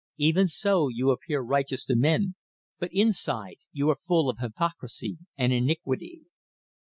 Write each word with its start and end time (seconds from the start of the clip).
Even 0.17 0.47
so 0.47 0.87
you 0.89 1.11
appear 1.11 1.41
righteous 1.41 1.85
to 1.85 1.95
men, 1.95 2.33
but 2.79 2.89
inside 2.91 3.57
you 3.71 3.87
are 3.91 3.99
full 4.07 4.31
of 4.31 4.39
hypocrisy 4.39 5.19
and 5.37 5.53
iniquity. 5.53 6.21